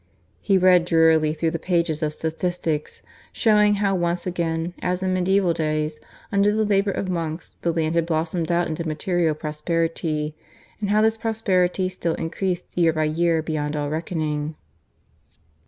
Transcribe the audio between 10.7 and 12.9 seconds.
and how this prosperity still increased,